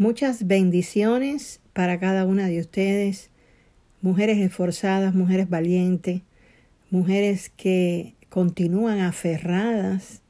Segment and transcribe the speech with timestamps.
[0.00, 3.28] Muchas bendiciones para cada una de ustedes,
[4.00, 6.22] mujeres esforzadas, mujeres valientes,
[6.90, 10.22] mujeres que continúan aferradas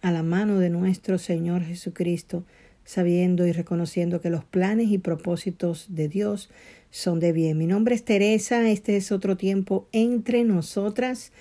[0.00, 2.46] a la mano de nuestro Señor Jesucristo,
[2.86, 6.48] sabiendo y reconociendo que los planes y propósitos de Dios
[6.90, 7.58] son de bien.
[7.58, 11.32] Mi nombre es Teresa, este es otro tiempo entre nosotras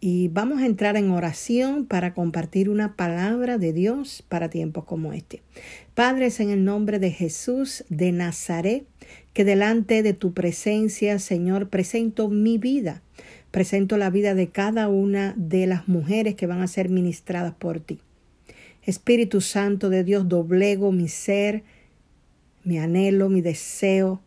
[0.00, 5.12] y vamos a entrar en oración para compartir una palabra de Dios para tiempos como
[5.12, 5.42] este.
[5.94, 8.86] Padres, en el nombre de Jesús de Nazaret,
[9.32, 13.02] que delante de tu presencia, Señor, presento mi vida,
[13.50, 17.80] presento la vida de cada una de las mujeres que van a ser ministradas por
[17.80, 17.98] ti.
[18.84, 21.64] Espíritu Santo de Dios, doblego mi ser,
[22.62, 24.20] mi anhelo, mi deseo,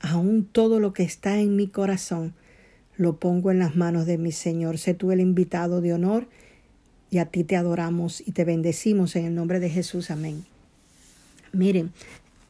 [0.00, 2.34] aún todo lo que está en mi corazón
[3.00, 4.76] lo pongo en las manos de mi Señor.
[4.76, 6.28] Sé tú el invitado de honor
[7.08, 10.10] y a ti te adoramos y te bendecimos en el nombre de Jesús.
[10.10, 10.44] Amén.
[11.54, 11.92] Miren,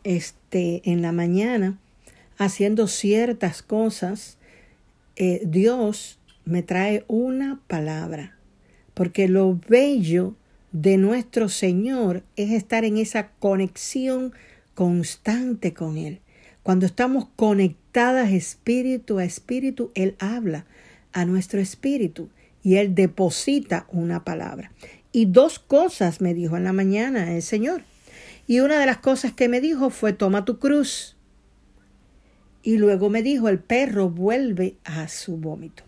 [0.02, 1.78] este, en la mañana,
[2.36, 4.38] haciendo ciertas cosas,
[5.15, 8.37] eh, Dios me trae una palabra,
[8.93, 10.34] porque lo bello
[10.73, 14.32] de nuestro Señor es estar en esa conexión
[14.74, 16.18] constante con Él.
[16.62, 20.66] Cuando estamos conectadas espíritu a espíritu, Él habla
[21.12, 22.28] a nuestro espíritu
[22.62, 24.72] y Él deposita una palabra.
[25.12, 27.82] Y dos cosas me dijo en la mañana el Señor.
[28.46, 31.16] Y una de las cosas que me dijo fue, toma tu cruz.
[32.62, 35.84] Y luego me dijo, el perro vuelve a su vómito.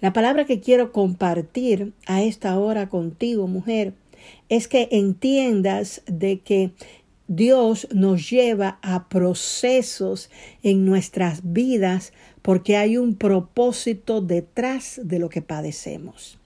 [0.00, 3.94] La palabra que quiero compartir a esta hora contigo, mujer,
[4.48, 6.72] es que entiendas de que
[7.26, 10.30] Dios nos lleva a procesos
[10.62, 16.38] en nuestras vidas porque hay un propósito detrás de lo que padecemos.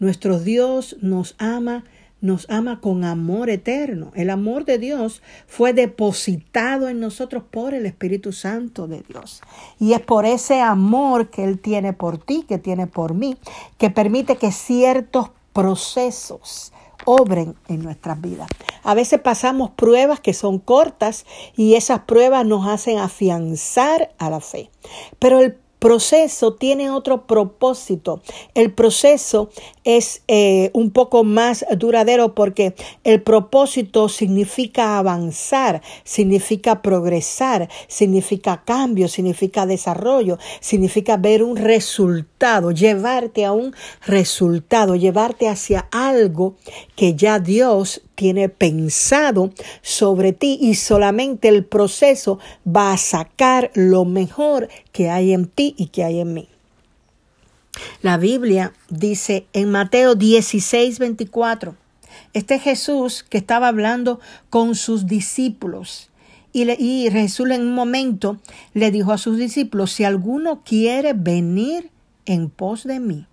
[0.00, 1.84] Nuestro Dios nos ama,
[2.20, 4.10] nos ama con amor eterno.
[4.16, 9.42] El amor de Dios fue depositado en nosotros por el Espíritu Santo de Dios.
[9.78, 13.36] Y es por ese amor que Él tiene por ti, que tiene por mí,
[13.76, 16.72] que permite que ciertos procesos
[17.04, 18.48] obren en nuestras vidas.
[18.82, 21.26] A veces pasamos pruebas que son cortas
[21.56, 24.70] y esas pruebas nos hacen afianzar a la fe.
[25.18, 28.20] Pero el proceso tiene otro propósito.
[28.54, 29.50] El proceso
[29.84, 32.74] es eh, un poco más duradero porque
[33.04, 43.44] el propósito significa avanzar, significa progresar, significa cambio, significa desarrollo, significa ver un resultado, llevarte
[43.44, 43.74] a un
[44.06, 46.56] resultado, llevarte hacia algo
[46.96, 54.04] que ya Dios tiene pensado sobre ti y solamente el proceso va a sacar lo
[54.04, 56.48] mejor que hay en ti y que hay en mí.
[58.02, 61.76] La Biblia dice en Mateo 16, 24,
[62.32, 64.18] este Jesús que estaba hablando
[64.50, 66.10] con sus discípulos
[66.52, 68.38] y, y Jesús en un momento
[68.74, 71.92] le dijo a sus discípulos, si alguno quiere venir
[72.26, 73.26] en pos de mí,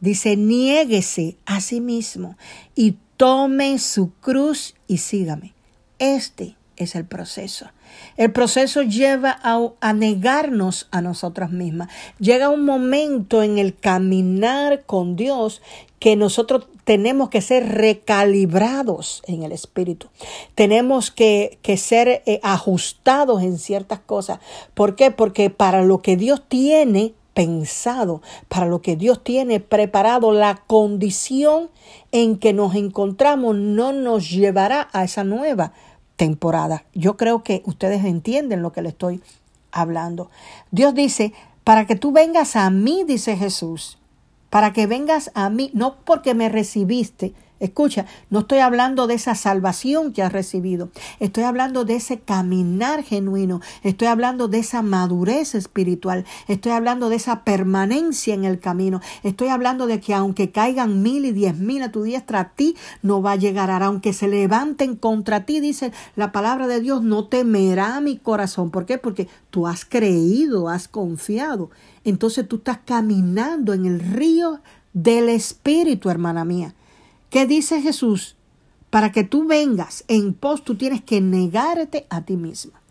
[0.00, 2.38] dice, niéguese a sí mismo
[2.74, 5.54] y tome su cruz y sígame.
[5.98, 7.66] Este es el proceso.
[8.16, 11.88] El proceso lleva a, negarnos a nosotras mismas.
[12.18, 15.62] Llega un momento en el caminar con Dios
[15.98, 20.08] que nosotros tenemos que ser recalibrados en el espíritu.
[20.54, 24.40] Tenemos que, ser eh, ajustados en ciertas cosas.
[24.74, 25.10] ¿Por qué?
[25.10, 31.70] Porque para lo que Dios tiene pensado, para lo que Dios tiene preparado, la condición
[32.10, 35.72] en que nos encontramos no nos llevará a esa nueva
[36.16, 36.84] temporada.
[36.94, 39.22] Yo creo que ustedes entienden lo que le estoy
[39.70, 40.30] hablando.
[40.70, 41.32] Dios dice,
[41.64, 43.98] para que tú vengas a mí, dice Jesús,
[44.50, 47.32] para que vengas a mí, no porque me recibiste,
[47.62, 50.90] Escucha, no estoy hablando de esa salvación que has recibido,
[51.20, 57.14] estoy hablando de ese caminar genuino, estoy hablando de esa madurez espiritual, estoy hablando de
[57.14, 61.84] esa permanencia en el camino, estoy hablando de que aunque caigan mil y diez mil
[61.84, 65.92] a tu diestra, a ti no va a llegar, aunque se levanten contra ti, dice
[66.16, 68.72] la palabra de Dios, no temerá mi corazón.
[68.72, 68.98] ¿Por qué?
[68.98, 71.70] Porque tú has creído, has confiado.
[72.02, 74.58] Entonces tú estás caminando en el río
[74.92, 76.74] del Espíritu, hermana mía.
[77.32, 78.36] ¿Qué dice Jesús?
[78.90, 82.82] Para que tú vengas en pos, tú tienes que negarte a ti misma.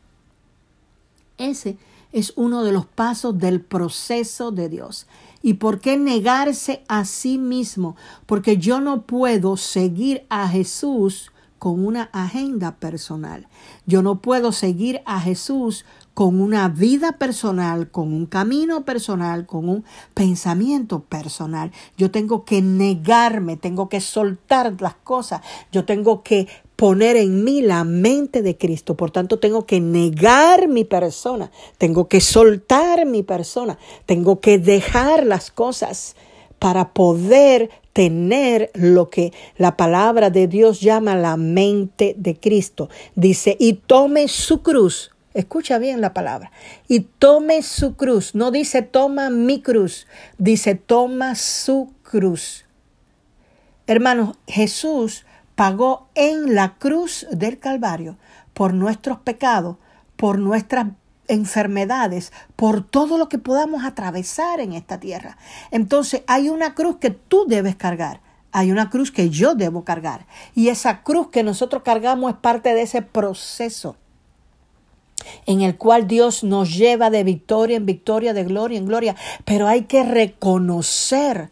[1.37, 1.77] Ese
[2.11, 5.05] es uno de los pasos del proceso de Dios.
[5.43, 7.95] ¿Y por qué negarse a sí mismo?
[8.25, 13.47] Porque yo no puedo seguir a Jesús con una agenda personal.
[13.85, 19.69] Yo no puedo seguir a Jesús con una vida personal, con un camino personal, con
[19.69, 21.71] un pensamiento personal.
[21.97, 25.41] Yo tengo que negarme, tengo que soltar las cosas,
[25.71, 28.97] yo tengo que poner en mí la mente de Cristo.
[28.97, 35.25] Por tanto, tengo que negar mi persona, tengo que soltar mi persona, tengo que dejar
[35.25, 36.15] las cosas
[36.59, 42.89] para poder tener lo que la palabra de Dios llama la mente de Cristo.
[43.15, 45.10] Dice, y tome su cruz.
[45.33, 46.51] Escucha bien la palabra.
[46.87, 48.35] Y tome su cruz.
[48.35, 50.07] No dice toma mi cruz.
[50.37, 52.65] Dice toma su cruz.
[53.87, 55.25] Hermanos, Jesús
[55.55, 58.17] pagó en la cruz del Calvario
[58.53, 59.77] por nuestros pecados,
[60.17, 60.87] por nuestras
[61.27, 65.37] enfermedades, por todo lo que podamos atravesar en esta tierra.
[65.71, 68.21] Entonces hay una cruz que tú debes cargar.
[68.51, 70.25] Hay una cruz que yo debo cargar.
[70.55, 73.95] Y esa cruz que nosotros cargamos es parte de ese proceso
[75.45, 79.15] en el cual Dios nos lleva de victoria en victoria, de gloria en gloria.
[79.45, 81.49] Pero hay que reconocer,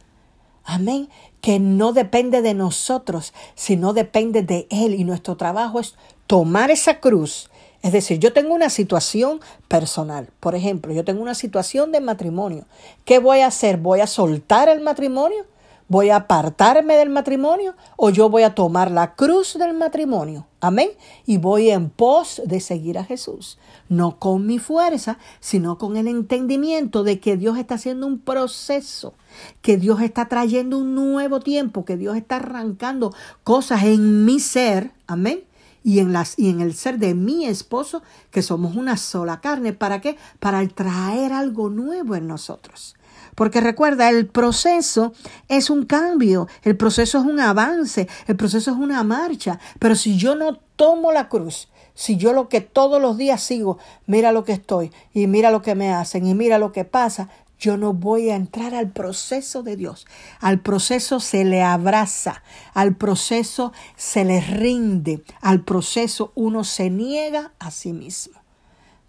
[0.64, 1.10] amén,
[1.42, 4.96] que no depende de nosotros, sino depende de Él.
[4.96, 5.96] Y nuestro trabajo es
[6.28, 7.50] tomar esa cruz
[7.82, 10.30] es decir, yo tengo una situación personal.
[10.40, 12.66] Por ejemplo, yo tengo una situación de matrimonio.
[13.06, 13.78] ¿Qué voy a hacer?
[13.78, 15.46] ¿Voy a soltar el matrimonio?
[15.88, 17.76] ¿Voy a apartarme del matrimonio?
[17.96, 20.46] ¿O yo voy a tomar la cruz del matrimonio?
[20.62, 20.90] Amén.
[21.26, 23.58] Y voy en pos de seguir a Jesús.
[23.88, 29.14] No con mi fuerza, sino con el entendimiento de que Dios está haciendo un proceso,
[29.62, 33.14] que Dios está trayendo un nuevo tiempo, que Dios está arrancando
[33.44, 34.92] cosas en mi ser.
[35.08, 35.44] Amén
[35.84, 39.74] y en, las, y en el ser de mi esposo, que somos una sola carne.
[39.74, 40.18] ¿Para qué?
[40.40, 42.96] Para traer algo nuevo en nosotros.
[43.40, 45.14] Porque recuerda, el proceso
[45.48, 49.62] es un cambio, el proceso es un avance, el proceso es una marcha.
[49.80, 53.78] Pero si yo no tomo la cruz, si yo lo que todos los días sigo,
[54.08, 57.30] mira lo que estoy y mira lo que me hacen y mira lo que pasa,
[57.58, 60.06] yo no voy a entrar al proceso de Dios.
[60.42, 62.44] Al proceso se le abraza,
[62.74, 68.38] al proceso se le rinde, al proceso uno se niega a sí mismo.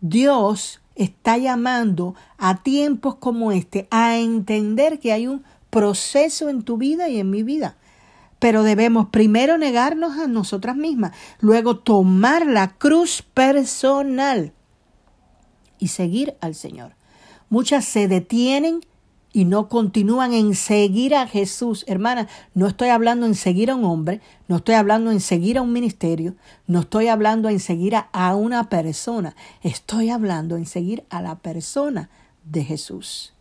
[0.01, 6.77] Dios está llamando a tiempos como este a entender que hay un proceso en tu
[6.77, 7.77] vida y en mi vida.
[8.39, 14.53] Pero debemos primero negarnos a nosotras mismas, luego tomar la cruz personal
[15.79, 16.95] y seguir al Señor.
[17.51, 18.81] Muchas se detienen
[19.33, 21.85] y no continúan en seguir a Jesús.
[21.87, 25.63] Hermana, no estoy hablando en seguir a un hombre, no estoy hablando en seguir a
[25.63, 26.35] un ministerio,
[26.67, 32.11] no estoy hablando en seguir a, una persona, estoy hablando en seguir a la persona
[32.45, 33.33] de Jesús.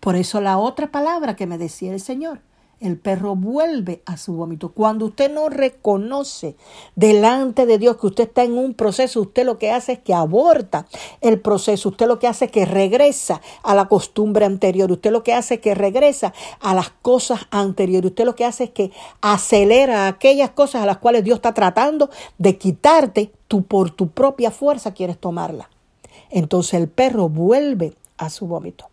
[0.00, 2.40] Por eso la otra palabra que me decía el Señor,
[2.80, 4.70] el perro vuelve a su vómito.
[4.70, 6.56] Cuando usted no reconoce
[6.94, 10.14] delante de Dios que usted está en un proceso, usted lo que hace es que
[10.14, 10.86] aborta
[11.20, 15.24] el proceso, usted lo que hace es que regresa a la costumbre anterior, usted lo
[15.24, 18.92] que hace es que regresa a las cosas anteriores, usted lo que hace es que
[19.20, 24.50] acelera aquellas cosas a las cuales Dios está tratando de quitarte, tú por tu propia
[24.50, 25.68] fuerza quieres tomarla.
[26.30, 28.88] Entonces el perro vuelve a su vómito.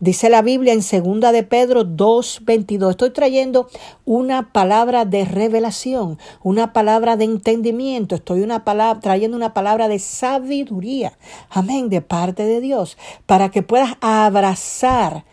[0.00, 2.90] Dice la Biblia en segunda de Pedro 2:22.
[2.90, 3.68] Estoy trayendo
[4.04, 9.98] una palabra de revelación, una palabra de entendimiento, estoy una palabra, trayendo una palabra de
[9.98, 11.18] sabiduría.
[11.50, 12.96] Amén, de parte de Dios,
[13.26, 15.24] para que puedas abrazar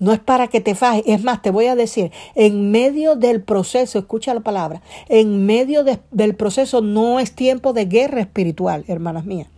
[0.00, 1.04] no es para que te fajes.
[1.06, 5.84] Es más, te voy a decir, en medio del proceso, escucha la palabra, en medio
[5.84, 9.48] del proceso no es tiempo de guerra espiritual, hermanas mías.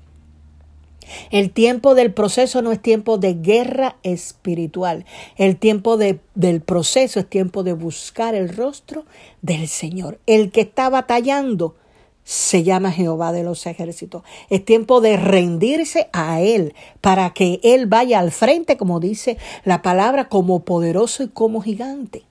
[1.30, 5.04] El tiempo del proceso no es tiempo de guerra espiritual.
[5.36, 9.04] El tiempo del proceso es tiempo de buscar el rostro
[9.40, 10.18] del Señor.
[10.26, 11.74] El que está batallando
[12.24, 14.22] se llama Jehová de los ejércitos.
[14.48, 19.82] Es tiempo de rendirse a Él para que Él vaya al frente, como dice la
[19.82, 22.24] palabra, como poderoso y como gigante.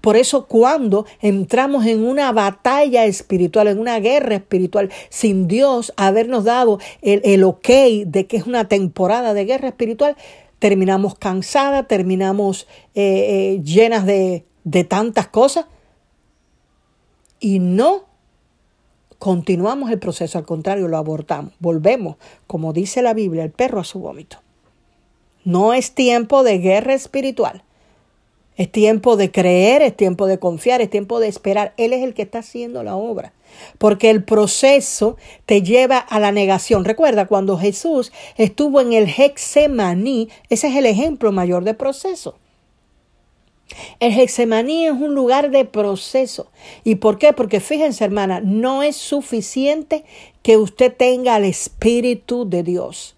[0.00, 6.44] Por eso cuando entramos en una batalla espiritual, en una guerra espiritual, sin Dios habernos
[6.44, 7.68] dado el, el ok
[8.06, 10.16] de que es una temporada de guerra espiritual,
[10.58, 15.66] terminamos cansadas, terminamos eh, eh, llenas de, de tantas cosas
[17.40, 18.06] y no
[19.18, 22.16] continuamos el proceso, al contrario, lo abortamos, volvemos,
[22.46, 24.38] como dice la Biblia, el perro a su vómito.
[25.44, 27.63] No es tiempo de guerra espiritual.
[28.56, 31.74] Es tiempo de creer, es tiempo de confiar, es tiempo de esperar.
[31.76, 33.32] Él es el que está haciendo la obra.
[33.78, 36.84] Porque el proceso te lleva a la negación.
[36.84, 42.36] Recuerda, cuando Jesús estuvo en el Hexemaní, ese es el ejemplo mayor de proceso.
[43.98, 46.48] El Hexemaní es un lugar de proceso.
[46.84, 47.32] ¿Y por qué?
[47.32, 50.04] Porque fíjense, hermana, no es suficiente
[50.42, 53.16] que usted tenga el Espíritu de Dios.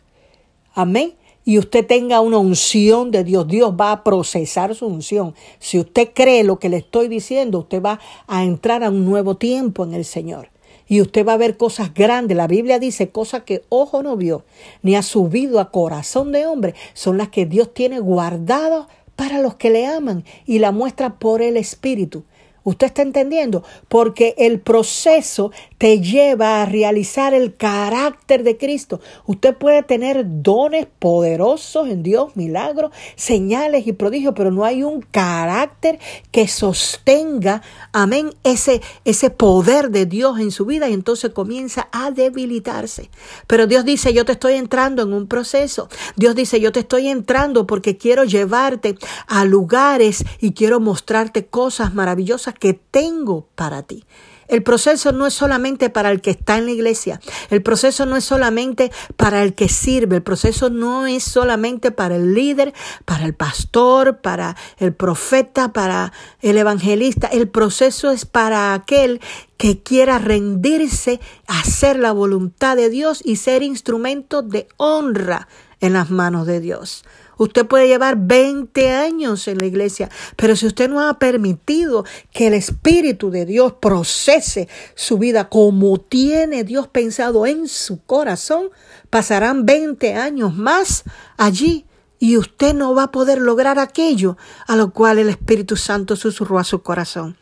[0.73, 1.14] Amén
[1.47, 5.33] y usted tenga una unción de Dios, Dios va a procesar su unción.
[5.61, 9.37] Si usted cree lo que le estoy diciendo, usted va a entrar a un nuevo
[9.37, 10.50] tiempo en el Señor.
[10.88, 12.37] Y usted va a ver cosas grandes.
[12.37, 14.45] La Biblia dice cosas que ojo no vio,
[14.83, 16.75] ni ha subido a corazón de hombre.
[16.95, 21.43] Son las que Dios tiene guardadas para los que le aman y la muestra por
[21.43, 22.25] el Espíritu.
[22.65, 23.62] ¿Usted está entendiendo?
[23.87, 29.00] Porque el proceso te lleva a realizar el carácter de Cristo.
[29.26, 35.02] Usted puede tener dones poderosos en Dios, milagros, señales y prodigios, pero no hay un
[35.02, 35.99] carácter
[36.30, 42.11] que sostenga, amén, ese, ese poder de Dios en su vida y entonces comienza a
[42.11, 43.11] debilitarse.
[43.47, 45.88] Pero Dios dice, yo te estoy entrando en un proceso.
[46.16, 51.95] Dios dice, yo te estoy entrando porque quiero llevarte a lugares y quiero mostrarte cosas
[51.95, 54.04] maravillosas que tengo para ti.
[54.49, 58.17] El proceso no es solamente para el que está en la iglesia, el proceso no
[58.17, 62.73] es solamente para el que sirve, el proceso no es solamente para el líder,
[63.05, 69.21] para el pastor, para el profeta, para el evangelista, el proceso es para aquel
[69.57, 75.49] que quiera rendirse, hacer la voluntad de Dios y ser instrumento de honra
[75.80, 77.04] en las manos de Dios.
[77.38, 82.47] Usted puede llevar 20 años en la iglesia, pero si usted no ha permitido que
[82.47, 88.71] el Espíritu de Dios procese su vida como tiene Dios pensado en su corazón,
[89.11, 91.04] pasarán 20 años más
[91.37, 91.85] allí
[92.18, 96.59] y usted no va a poder lograr aquello a lo cual el Espíritu Santo susurró
[96.59, 97.37] a su corazón.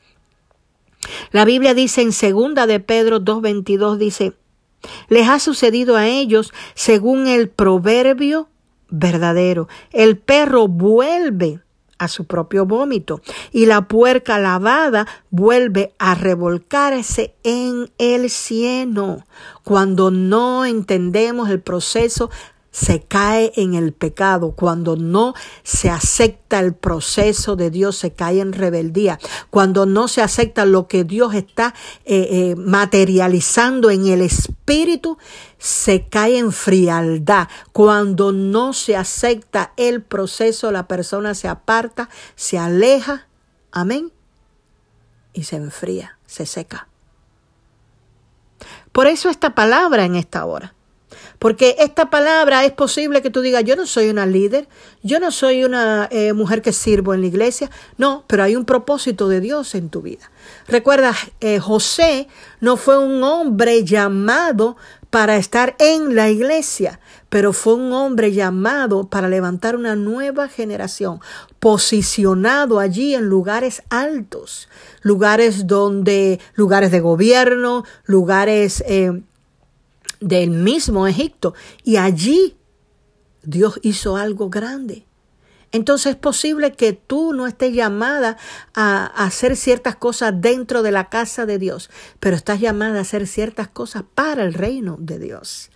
[1.31, 4.33] La Biblia dice en segunda de Pedro 2:22 dice,
[5.09, 8.49] les ha sucedido a ellos según el proverbio
[8.89, 9.69] verdadero.
[9.93, 11.61] El perro vuelve
[11.99, 13.21] a su propio vómito
[13.53, 19.25] y la puerca lavada vuelve a revolcarse en el cieno.
[19.63, 22.31] Cuando no entendemos el proceso
[22.75, 28.41] se cae en el pecado, cuando no se acepta el proceso de Dios, se cae
[28.41, 31.73] en rebeldía, cuando no se acepta lo que Dios está
[32.05, 35.19] eh, eh, materializando en el espíritu,
[35.57, 37.47] se cae en frialdad.
[37.71, 43.29] Cuando no se acepta el proceso, la persona se aparta, se aleja,
[43.71, 44.11] amén,
[45.33, 46.89] y se enfría, se seca.
[48.91, 50.75] Por eso esta palabra en esta hora.
[51.45, 54.67] Porque esta palabra es posible que tú digas, yo no soy una líder,
[55.03, 57.71] yo no soy una eh, mujer que sirvo en la iglesia.
[57.99, 60.31] No, pero hay un propósito de Dios en tu vida.
[60.67, 62.29] Recuerda, eh, José
[62.63, 64.79] no fue un hombre llamado
[65.11, 66.99] para estar en la iglesia,
[67.29, 71.21] pero fue un hombre llamado para levantar una nueva generación,
[71.61, 74.71] posicionado allí en lugares altos,
[75.03, 79.21] lugares donde, lugares de gobierno, lugares eh,
[80.21, 81.55] del mismo Egipto.
[81.83, 82.57] Y allí
[83.43, 85.07] Dios hizo algo grande.
[85.75, 88.37] Entonces es posible que tú no estés llamada
[88.75, 91.91] a, hacer ciertas cosas dentro de la casa de Dios,
[92.21, 95.71] pero estás llamada a hacer ciertas cosas para el reino de Dios.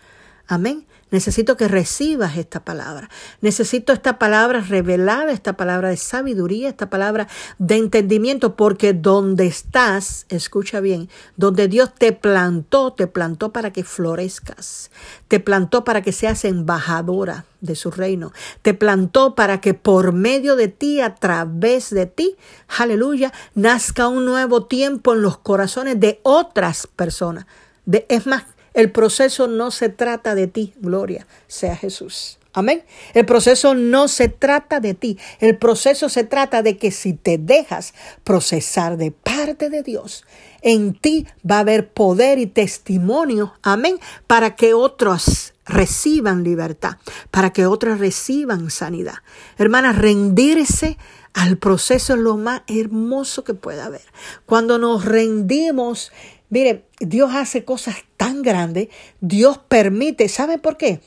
[0.47, 0.87] Amén.
[1.11, 3.09] Necesito que recibas esta palabra.
[3.41, 10.27] Necesito esta palabra revelada, esta palabra de sabiduría, esta palabra de entendimiento, porque donde estás,
[10.29, 14.91] escucha bien, donde Dios te plantó, te plantó para que florezcas,
[15.29, 20.57] te plantó para que seas embajadora de su reino, te plantó para que por medio
[20.57, 22.37] de ti, a través de ti,
[22.79, 27.47] aleluya, nazca un nuevo tiempo en los corazones de otras personas.
[27.87, 28.45] De, es más,
[28.79, 32.39] el proceso no se trata de ti, gloria sea Jesús.
[32.53, 32.85] Amén.
[33.13, 35.19] El proceso no se trata de ti.
[35.41, 37.93] El proceso se trata de que si te dejas
[38.23, 40.25] procesar de parte de Dios,
[40.63, 43.53] en ti va a haber poder y testimonio.
[43.63, 43.99] Amén.
[44.29, 46.99] Para que otros reciban libertad,
[47.33, 49.17] para que otros reciban sanidad.
[49.59, 50.99] Hermanas, rendirse
[51.35, 54.07] al proceso es lo más hermoso que pueda haber.
[54.47, 56.13] Cuando nos rendimos
[56.51, 58.89] Mire, Dios hace cosas tan grandes,
[59.21, 61.01] Dios permite, ¿sabe por qué?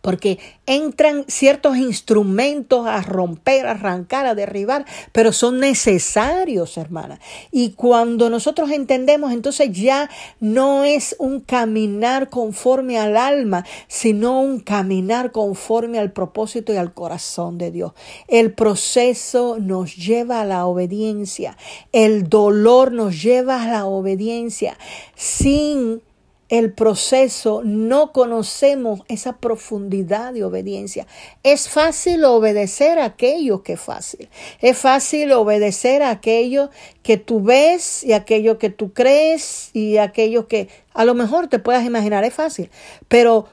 [0.00, 7.18] Porque entran ciertos instrumentos a romper, a arrancar, a derribar, pero son necesarios, hermana.
[7.50, 10.08] Y cuando nosotros entendemos, entonces ya
[10.40, 16.94] no es un caminar conforme al alma, sino un caminar conforme al propósito y al
[16.94, 17.92] corazón de Dios.
[18.28, 21.56] El proceso nos lleva a la obediencia,
[21.92, 24.78] el dolor nos lleva a la obediencia,
[25.14, 26.02] sin
[26.48, 31.06] el proceso, no conocemos esa profundidad de obediencia.
[31.42, 34.28] Es fácil obedecer a aquello que es fácil.
[34.60, 36.70] Es fácil obedecer a aquello
[37.02, 41.58] que tú ves y aquello que tú crees y aquello que a lo mejor te
[41.58, 42.24] puedas imaginar.
[42.24, 42.70] Es fácil.
[43.08, 43.46] Pero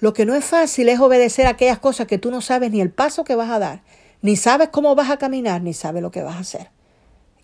[0.00, 2.90] Lo que no es fácil es obedecer aquellas cosas que tú no sabes ni el
[2.90, 3.82] paso que vas a dar,
[4.22, 6.70] ni sabes cómo vas a caminar, ni sabes lo que vas a hacer.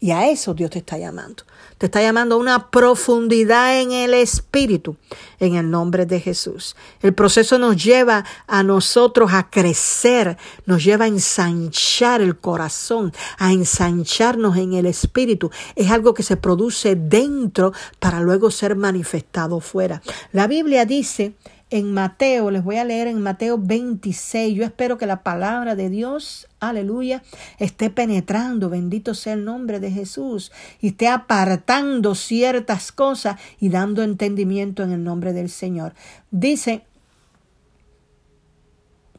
[0.04, 1.44] Y a eso Dios te está llamando.
[1.78, 4.99] Te está llamando a una profundidad en el espíritu,
[5.40, 6.76] en el nombre de Jesús.
[7.00, 13.50] El proceso nos lleva a nosotros a crecer, nos lleva a ensanchar el corazón, a
[13.50, 15.50] ensancharnos en el espíritu.
[15.75, 20.02] Es algo que se produce dentro para luego ser manifestado fuera.
[20.32, 21.32] La Biblia dice
[21.74, 24.54] en Mateo, les voy a leer en Mateo 26.
[24.54, 27.24] Yo espero que la palabra de Dios, aleluya,
[27.58, 34.04] esté penetrando, bendito sea el nombre de Jesús, y esté apartando ciertas cosas y dando
[34.04, 35.94] entendimiento en el nombre del Señor.
[36.30, 36.82] Dice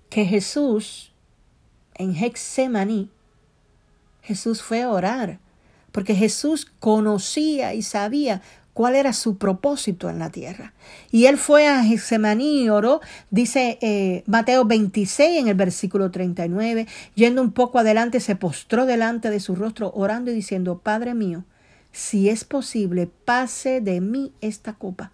[0.10, 1.12] que Jesús
[1.96, 3.10] en Hexemaní,
[4.22, 5.40] Jesús fue a orar,
[5.92, 8.42] porque Jesús conocía y sabía
[8.76, 10.74] cuál era su propósito en la tierra.
[11.10, 13.00] Y él fue a Getsemaní y oró,
[13.32, 19.30] dice eh, Mateo 26 en el versículo 39, yendo un poco adelante, se postró delante
[19.30, 21.46] de su rostro, orando y diciendo, Padre mío,
[21.94, 25.14] si es posible, pase de mí esta copa,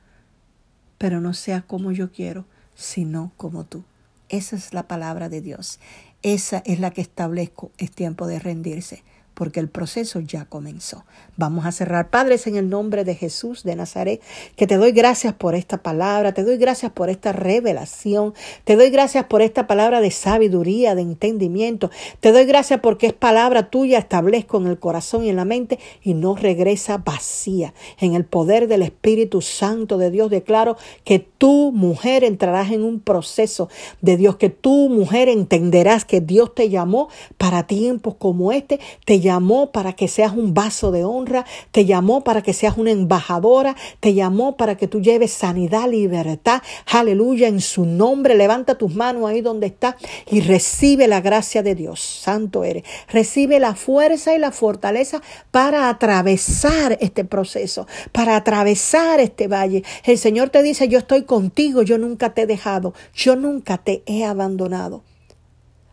[0.97, 3.83] pero no sea como yo quiero, sino como tú.
[4.29, 5.79] Esa es la palabra de Dios.
[6.23, 7.71] Esa es la que establezco.
[7.77, 9.03] Es tiempo de rendirse
[9.41, 11.03] porque el proceso ya comenzó.
[11.35, 14.21] Vamos a cerrar, Padres, en el nombre de Jesús de Nazaret,
[14.55, 18.91] que te doy gracias por esta palabra, te doy gracias por esta revelación, te doy
[18.91, 23.97] gracias por esta palabra de sabiduría, de entendimiento, te doy gracias porque es palabra tuya,
[23.97, 27.73] establezco en el corazón y en la mente y no regresa vacía.
[27.99, 32.99] En el poder del Espíritu Santo de Dios declaro que tú, mujer, entrarás en un
[32.99, 33.69] proceso
[34.01, 39.19] de Dios, que tú, mujer, entenderás que Dios te llamó para tiempos como este, te
[39.19, 39.30] llamó
[39.71, 44.13] para que seas un vaso de honra, te llamó para que seas una embajadora, te
[44.13, 48.35] llamó para que tú lleves sanidad, libertad, aleluya, en su nombre.
[48.35, 49.95] Levanta tus manos ahí donde estás
[50.29, 52.01] y recibe la gracia de Dios.
[52.01, 52.83] Santo eres.
[53.07, 55.21] Recibe la fuerza y la fortaleza
[55.51, 59.83] para atravesar este proceso, para atravesar este valle.
[60.03, 64.03] El Señor te dice, yo estoy contigo, yo nunca te he dejado, yo nunca te
[64.05, 65.03] he abandonado.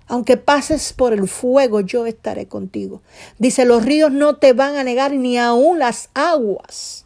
[0.08, 3.02] Aunque pases por el fuego, yo estaré contigo.
[3.38, 7.04] Dice, los ríos no te van a negar, ni aun las aguas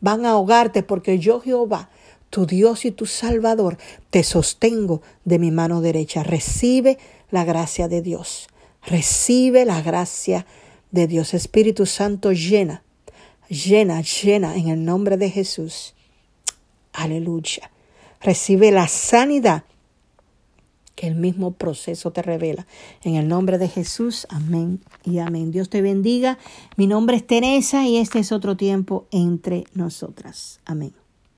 [0.00, 1.90] van a ahogarte, porque yo Jehová,
[2.30, 3.76] tu Dios y tu Salvador,
[4.10, 6.22] te sostengo de mi mano derecha.
[6.22, 6.98] Recibe
[7.30, 8.48] la gracia de Dios.
[8.86, 10.46] Recibe la gracia
[10.90, 11.34] de Dios.
[11.34, 12.84] Espíritu Santo, llena,
[13.48, 15.94] llena, llena en el nombre de Jesús.
[16.92, 17.70] Aleluya.
[18.20, 19.64] Recibe la sanidad
[20.94, 22.66] que el mismo proceso te revela.
[23.02, 25.50] En el nombre de Jesús, amén y amén.
[25.50, 26.38] Dios te bendiga.
[26.76, 30.60] Mi nombre es Teresa y este es otro tiempo entre nosotras.
[30.64, 31.03] Amén.